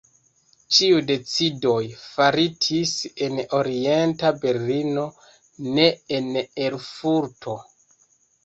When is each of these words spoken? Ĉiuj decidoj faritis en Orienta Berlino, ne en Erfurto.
Ĉiuj 0.75 1.01
decidoj 1.09 1.75
faritis 2.05 2.93
en 3.27 3.37
Orienta 3.59 4.33
Berlino, 4.47 5.07
ne 5.77 5.89
en 6.19 6.33
Erfurto. 6.43 7.59